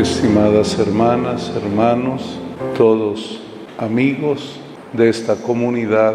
[0.00, 2.38] estimadas hermanas, hermanos,
[2.76, 3.40] todos
[3.78, 4.60] amigos
[4.92, 6.14] de esta comunidad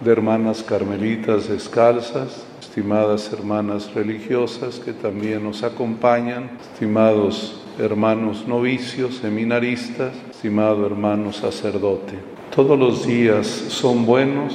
[0.00, 10.12] de hermanas carmelitas descalzas, estimadas hermanas religiosas que también nos acompañan, estimados hermanos novicios, seminaristas,
[10.30, 12.14] estimado hermano sacerdote.
[12.54, 14.54] Todos los días son buenos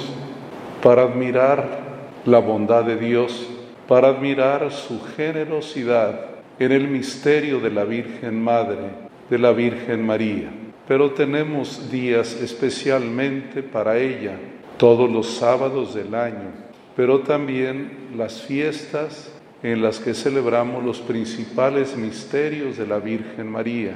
[0.81, 1.82] para admirar
[2.24, 3.47] la bondad de Dios,
[3.85, 6.30] para admirar su generosidad
[6.61, 8.92] en el misterio de la Virgen Madre,
[9.32, 10.52] de la Virgen María.
[10.88, 14.38] Pero tenemos días especialmente para ella,
[14.78, 16.52] todos los sábados del año,
[16.96, 19.32] pero también las fiestas
[19.64, 23.96] en las que celebramos los principales misterios de la Virgen María.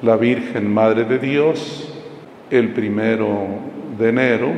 [0.00, 1.92] La Virgen Madre de Dios,
[2.50, 3.46] el primero
[3.98, 4.52] de enero,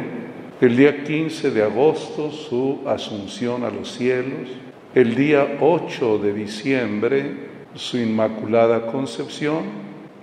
[0.61, 4.49] el día 15 de agosto su asunción a los cielos,
[4.95, 9.65] el día 8 de diciembre su Inmaculada Concepción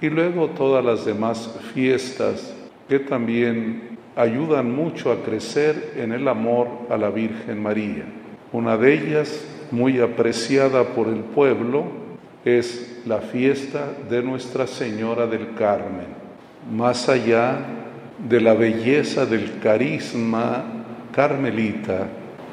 [0.01, 2.53] y luego todas las demás fiestas
[2.87, 8.05] que también ayudan mucho a crecer en el amor a la Virgen María.
[8.51, 11.85] Una de ellas, muy apreciada por el pueblo,
[12.45, 16.07] es la fiesta de Nuestra Señora del Carmen.
[16.71, 17.57] Más allá
[18.29, 20.63] de la belleza del carisma
[21.11, 22.07] carmelita,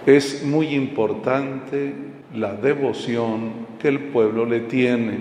[0.06, 5.18] es muy importante la devoción que el pueblo le tiene,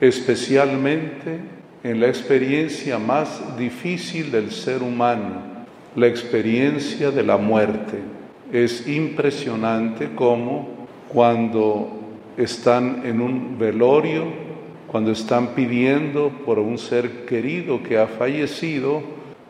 [0.00, 1.38] especialmente
[1.82, 5.42] en la experiencia más difícil del ser humano,
[5.96, 7.98] la experiencia de la muerte.
[8.52, 10.68] Es impresionante cómo
[11.08, 12.00] cuando
[12.36, 14.24] están en un velorio,
[14.86, 19.02] cuando están pidiendo por un ser querido que ha fallecido,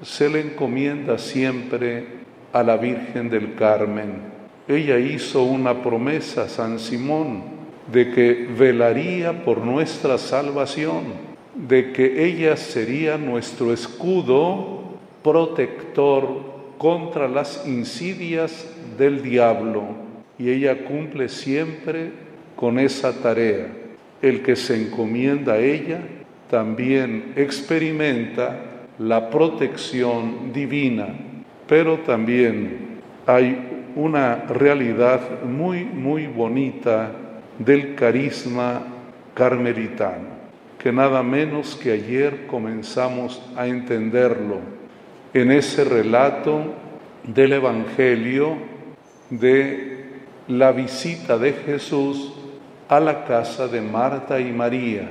[0.03, 4.32] se le encomienda siempre a la Virgen del Carmen
[4.69, 7.43] ella hizo una promesa, San Simón,
[7.91, 14.83] de que velaría por nuestra salvación, de que ella sería nuestro escudo
[15.23, 18.67] protector contra las insidias
[18.99, 19.83] del diablo.
[20.39, 22.11] Y ella cumple siempre
[22.57, 23.69] con esa tarea.
[24.21, 26.01] El que se encomienda a ella
[26.49, 28.61] también experimenta
[28.99, 31.09] la protección divina,
[31.67, 37.11] pero también hay una realidad muy, muy bonita
[37.59, 38.83] del carisma
[39.35, 40.29] carmelitano,
[40.79, 44.61] que nada menos que ayer comenzamos a entenderlo
[45.35, 46.63] en ese relato
[47.25, 48.57] del Evangelio
[49.31, 50.05] de
[50.49, 52.35] la visita de Jesús
[52.89, 55.09] a la casa de Marta y María,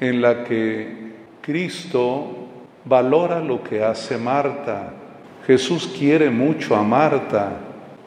[0.00, 2.48] en la que Cristo
[2.84, 4.92] valora lo que hace Marta.
[5.46, 7.52] Jesús quiere mucho a Marta,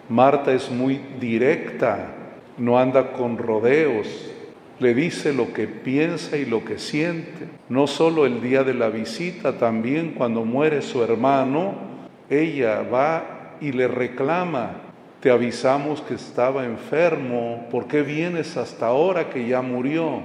[0.09, 2.13] Marta es muy directa,
[2.57, 4.31] no anda con rodeos,
[4.79, 7.47] le dice lo que piensa y lo que siente.
[7.69, 11.73] No solo el día de la visita, también cuando muere su hermano,
[12.29, 14.73] ella va y le reclama,
[15.21, 20.21] te avisamos que estaba enfermo, ¿por qué vienes hasta ahora que ya murió?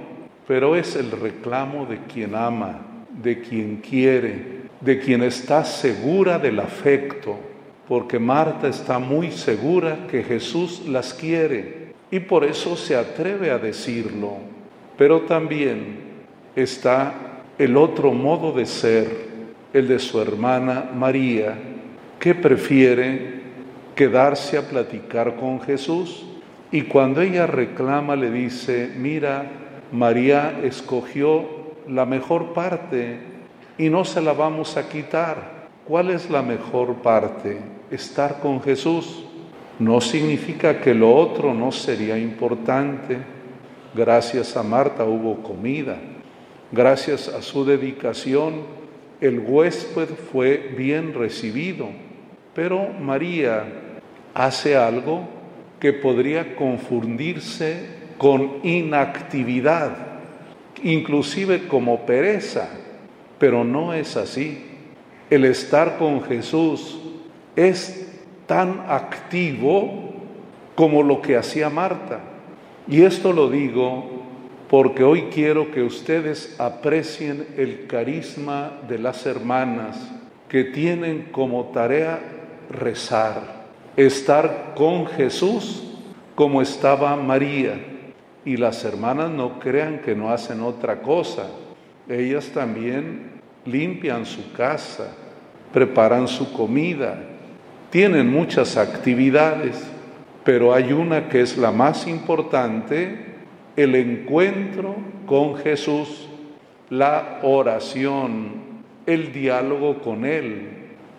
[0.47, 6.59] Pero es el reclamo de quien ama, de quien quiere, de quien está segura del
[6.59, 7.50] afecto
[7.87, 13.57] porque Marta está muy segura que Jesús las quiere y por eso se atreve a
[13.57, 14.37] decirlo.
[14.97, 15.99] Pero también
[16.55, 17.13] está
[17.57, 19.31] el otro modo de ser,
[19.73, 21.57] el de su hermana María,
[22.19, 23.41] que prefiere
[23.95, 26.25] quedarse a platicar con Jesús
[26.71, 29.45] y cuando ella reclama le dice, mira,
[29.91, 31.45] María escogió
[31.87, 33.19] la mejor parte
[33.77, 35.60] y no se la vamos a quitar.
[35.87, 37.59] ¿Cuál es la mejor parte?
[37.91, 39.23] estar con Jesús.
[39.77, 43.17] No significa que lo otro no sería importante.
[43.93, 45.97] Gracias a Marta hubo comida.
[46.71, 48.61] Gracias a su dedicación,
[49.19, 51.89] el huésped fue bien recibido.
[52.55, 53.65] Pero María
[54.33, 55.27] hace algo
[55.79, 59.97] que podría confundirse con inactividad,
[60.83, 62.69] inclusive como pereza,
[63.39, 64.70] pero no es así.
[65.31, 66.99] El estar con Jesús
[67.55, 68.05] es
[68.47, 70.11] tan activo
[70.75, 72.19] como lo que hacía Marta.
[72.85, 74.09] Y esto lo digo
[74.69, 80.11] porque hoy quiero que ustedes aprecien el carisma de las hermanas
[80.49, 82.19] que tienen como tarea
[82.69, 85.95] rezar, estar con Jesús
[86.35, 87.79] como estaba María.
[88.43, 91.47] Y las hermanas no crean que no hacen otra cosa.
[92.09, 93.30] Ellas también
[93.65, 95.07] limpian su casa,
[95.73, 97.17] preparan su comida,
[97.89, 99.83] tienen muchas actividades,
[100.43, 103.25] pero hay una que es la más importante,
[103.75, 106.27] el encuentro con Jesús.
[106.89, 108.51] la oración,
[109.05, 110.67] el diálogo con Él,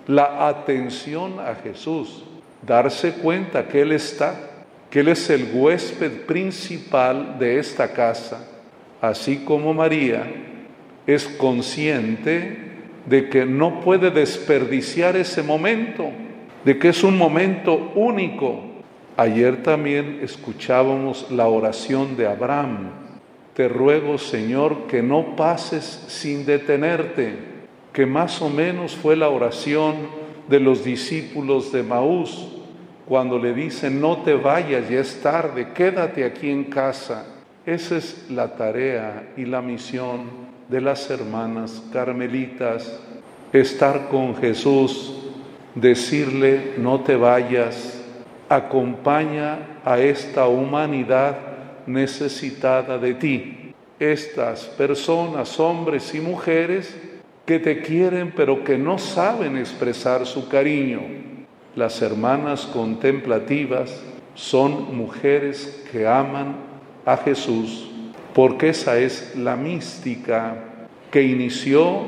[0.06, 2.24] la atención a Jesús,
[2.60, 4.34] darse cuenta que Él está,
[4.90, 8.46] que Él es el huésped principal de esta casa,
[9.00, 10.26] así como María
[11.06, 12.72] es consciente
[13.06, 16.10] de que no puede desperdiciar ese momento,
[16.64, 18.60] de que es un momento único.
[19.16, 22.90] Ayer también escuchábamos la oración de Abraham.
[23.54, 27.34] Te ruego, Señor, que no pases sin detenerte,
[27.92, 29.96] que más o menos fue la oración
[30.48, 32.48] de los discípulos de Maús,
[33.06, 37.26] cuando le dicen, no te vayas, ya es tarde, quédate aquí en casa.
[37.66, 42.98] Esa es la tarea y la misión de las hermanas carmelitas,
[43.52, 45.14] estar con Jesús,
[45.74, 48.02] decirle, no te vayas,
[48.48, 51.36] acompaña a esta humanidad
[51.86, 53.74] necesitada de ti.
[53.98, 56.96] Estas personas, hombres y mujeres,
[57.46, 61.00] que te quieren pero que no saben expresar su cariño.
[61.74, 64.00] Las hermanas contemplativas
[64.34, 66.56] son mujeres que aman
[67.04, 67.91] a Jesús
[68.34, 70.56] porque esa es la mística
[71.10, 72.02] que inició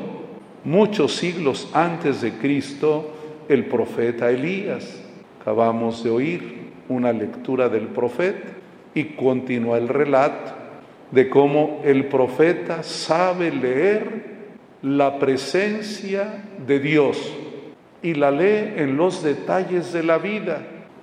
[0.65, 3.12] muchos siglos antes de Cristo
[3.49, 5.03] el profeta Elías.
[5.41, 8.49] Acabamos de oír una lectura del profeta
[8.94, 10.53] y continúa el relato
[11.11, 14.35] de cómo el profeta sabe leer
[14.82, 17.32] la presencia de Dios
[18.03, 20.62] y la lee en los detalles de la vida,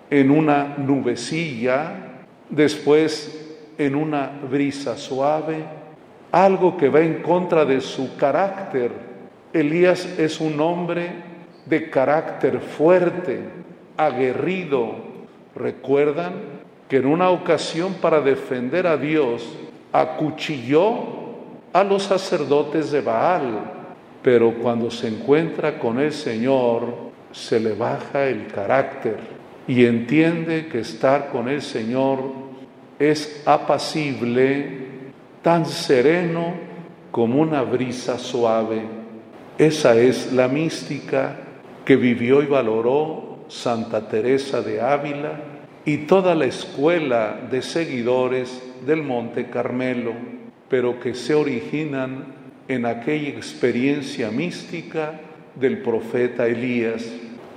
[0.09, 1.93] en una nubecilla,
[2.49, 3.40] después
[3.85, 5.63] en una brisa suave,
[6.31, 8.91] algo que va en contra de su carácter.
[9.51, 11.11] Elías es un hombre
[11.65, 13.39] de carácter fuerte,
[13.97, 14.95] aguerrido.
[15.55, 16.33] Recuerdan
[16.87, 19.57] que en una ocasión para defender a Dios
[19.91, 21.21] acuchilló
[21.73, 23.61] a los sacerdotes de Baal,
[24.21, 29.17] pero cuando se encuentra con el Señor se le baja el carácter
[29.67, 32.40] y entiende que estar con el Señor
[33.01, 34.79] es apacible,
[35.41, 36.53] tan sereno
[37.09, 38.83] como una brisa suave.
[39.57, 41.35] Esa es la mística
[41.83, 45.41] que vivió y valoró Santa Teresa de Ávila
[45.83, 50.13] y toda la escuela de seguidores del Monte Carmelo,
[50.69, 52.25] pero que se originan
[52.67, 55.19] en aquella experiencia mística
[55.55, 57.03] del profeta Elías.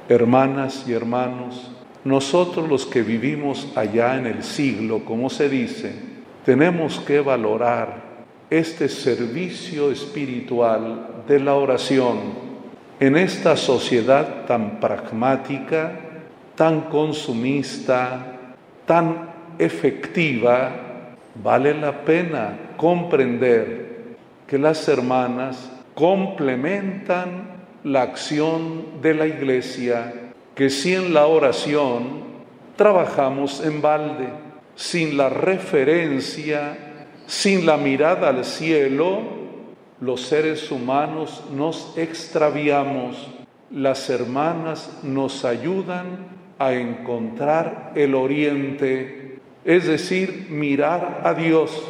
[0.08, 1.70] Hermanas y hermanos,
[2.04, 5.92] nosotros los que vivimos allá en el siglo, como se dice,
[6.44, 8.02] tenemos que valorar
[8.50, 12.44] este servicio espiritual de la oración
[13.00, 15.98] en esta sociedad tan pragmática,
[16.54, 18.38] tan consumista,
[18.86, 20.70] tan efectiva,
[21.42, 24.16] vale la pena comprender
[24.46, 27.48] que las hermanas complementan
[27.82, 30.23] la acción de la iglesia
[30.54, 32.22] que si en la oración
[32.76, 34.28] trabajamos en balde,
[34.76, 36.76] sin la referencia,
[37.26, 39.20] sin la mirada al cielo,
[40.00, 43.28] los seres humanos nos extraviamos.
[43.70, 51.82] Las hermanas nos ayudan a encontrar el oriente, es decir, mirar a Dios.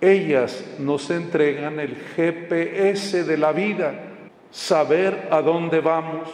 [0.00, 3.94] Ellas nos entregan el GPS de la vida,
[4.50, 6.28] saber a dónde vamos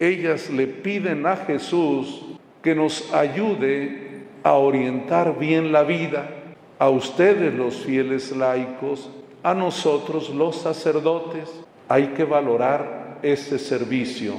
[0.00, 2.22] ellas le piden a Jesús
[2.62, 6.30] que nos ayude a orientar bien la vida,
[6.78, 9.10] a ustedes los fieles laicos,
[9.42, 11.48] a nosotros los sacerdotes.
[11.88, 14.34] Hay que valorar este servicio.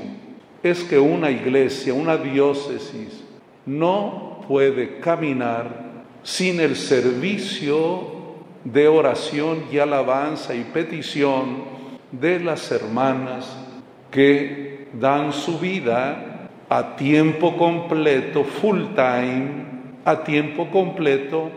[0.63, 3.23] Es que una iglesia, una diócesis,
[3.65, 5.89] no puede caminar
[6.23, 8.19] sin el servicio
[8.63, 11.63] de oración y alabanza y petición
[12.11, 13.55] de las hermanas
[14.11, 19.65] que dan su vida a tiempo completo, full time,
[20.05, 21.49] a tiempo completo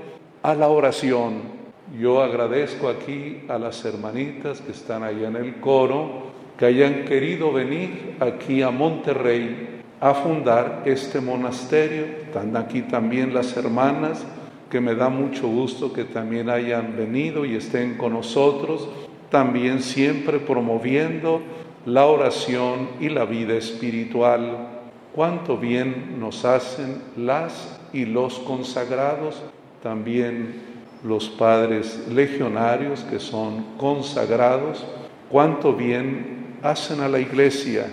[0.43, 1.53] a la oración.
[1.99, 7.53] Yo agradezco aquí a las hermanitas que están allá en el coro, que hayan querido
[7.53, 12.05] venir aquí a Monterrey a fundar este monasterio.
[12.25, 14.25] Están aquí también las hermanas,
[14.71, 18.89] que me da mucho gusto que también hayan venido y estén con nosotros,
[19.31, 21.43] también siempre promoviendo
[21.87, 24.69] la oración y la vida espiritual.
[25.15, 29.43] Cuánto bien nos hacen las y los consagrados,
[29.83, 30.63] también
[31.05, 34.87] los padres legionarios que son consagrados,
[35.29, 37.87] cuánto bien hacen a la iglesia.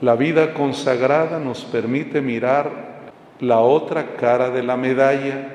[0.00, 2.94] La vida consagrada nos permite mirar
[3.40, 5.48] la otra cara de la medalla,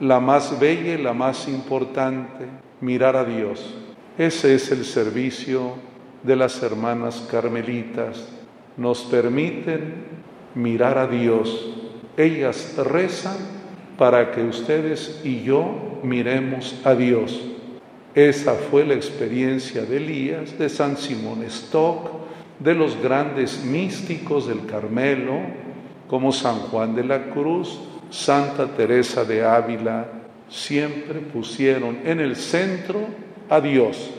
[0.00, 2.46] la más bella y la más importante,
[2.80, 3.74] mirar a Dios.
[4.18, 5.72] Ese es el servicio
[6.24, 8.26] de las hermanas carmelitas.
[8.76, 9.94] Nos permiten
[10.54, 11.70] mirar a Dios.
[12.16, 13.36] Ellas rezan
[13.96, 17.40] para que ustedes y yo miremos a Dios.
[18.14, 22.10] Esa fue la experiencia de Elías, de San Simón Stock,
[22.58, 25.40] de los grandes místicos del Carmelo,
[26.08, 30.06] como San Juan de la Cruz, Santa Teresa de Ávila,
[30.48, 33.00] siempre pusieron en el centro
[33.48, 34.10] a Dios,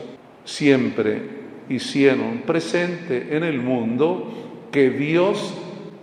[0.44, 1.35] siempre
[1.68, 4.32] hicieron presente en el mundo
[4.70, 5.54] que Dios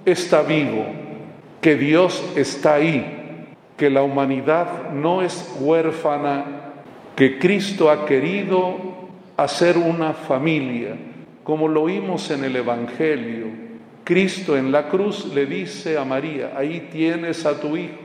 [0.05, 0.86] está vivo,
[1.62, 3.46] que Dios está ahí,
[3.77, 6.74] que la humanidad no es huérfana,
[7.15, 8.77] que Cristo ha querido
[9.38, 10.96] hacer una familia,
[11.43, 13.63] como lo oímos en el Evangelio,
[14.03, 17.96] Cristo en la cruz le dice a María, ahí tienes a tu hijo.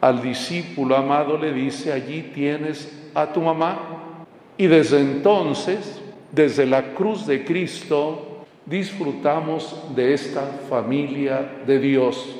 [0.00, 4.14] Al discípulo amado le dice, allí tienes a tu mamá.
[4.56, 6.00] Y desde entonces,
[6.32, 12.36] desde la cruz de Cristo, disfrutamos de esta familia de Dios,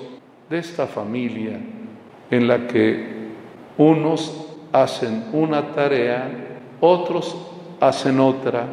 [0.50, 1.59] de esta familia
[2.30, 3.07] en la que
[3.78, 6.30] unos hacen una tarea,
[6.80, 7.37] otros
[7.80, 8.66] hacen otra,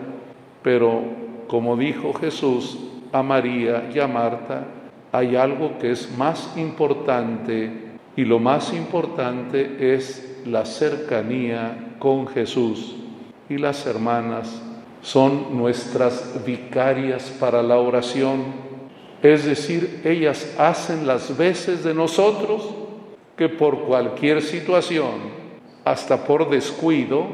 [0.61, 1.01] pero
[1.47, 2.77] como dijo Jesús,
[3.11, 4.65] a María y a Marta,
[5.11, 7.71] hay algo que es más importante
[8.17, 12.95] y lo más importante es la cercanía con Jesús.
[13.47, 14.61] Y las hermanas
[15.05, 18.43] son nuestras vicarias para la oración,
[19.21, 22.73] es decir, ellas hacen las veces de nosotros
[23.37, 25.45] que por cualquier situación,
[25.83, 27.27] hasta por descuido,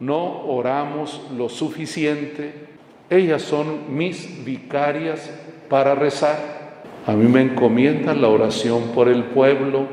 [0.00, 2.72] no oramos lo suficiente
[3.12, 5.30] ellas son mis vicarias
[5.68, 6.82] para rezar.
[7.06, 9.86] A mí me encomiendan la oración por el pueblo,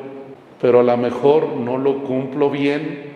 [0.61, 3.11] pero a lo mejor no lo cumplo bien,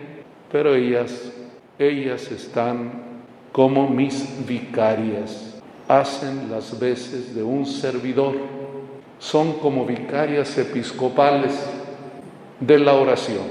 [0.52, 1.32] pero ellas,
[1.78, 3.03] ellas están
[3.54, 5.54] como mis vicarias,
[5.86, 8.34] hacen las veces de un servidor,
[9.20, 11.64] son como vicarias episcopales
[12.58, 13.44] de la oración.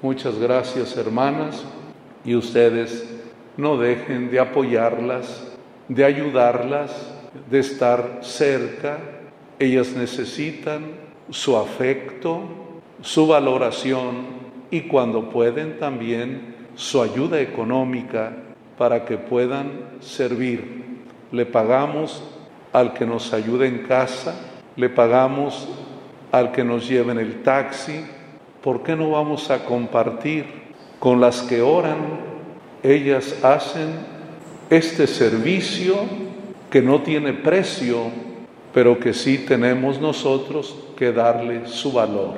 [0.00, 1.62] Muchas gracias hermanas
[2.24, 3.06] y ustedes
[3.58, 5.52] no dejen de apoyarlas
[5.86, 7.12] de ayudarlas,
[7.50, 8.98] de estar cerca.
[9.58, 10.92] Ellas necesitan
[11.28, 12.40] su afecto,
[13.02, 14.24] su valoración
[14.70, 18.32] y cuando pueden también su ayuda económica
[18.82, 21.04] para que puedan servir.
[21.30, 22.20] Le pagamos
[22.72, 24.34] al que nos ayude en casa,
[24.74, 25.68] le pagamos
[26.32, 28.04] al que nos lleve en el taxi.
[28.60, 30.46] ¿Por qué no vamos a compartir
[30.98, 31.94] con las que oran?
[32.82, 33.90] Ellas hacen
[34.68, 35.94] este servicio
[36.68, 38.06] que no tiene precio,
[38.74, 42.34] pero que sí tenemos nosotros que darle su valor.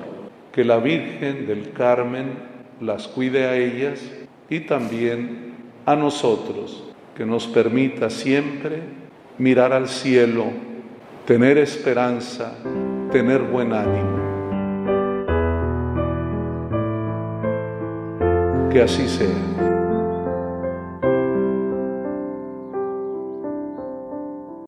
[0.53, 2.35] Que la Virgen del Carmen
[2.83, 3.99] las cuide a ellas
[4.51, 5.44] y también
[5.87, 6.85] a nosotros,
[7.17, 8.83] que nos permita siempre
[9.39, 10.47] mirar al cielo,
[11.27, 12.55] tener esperanza,
[13.11, 14.25] tener buen ánimo.
[18.71, 19.74] Que así sea.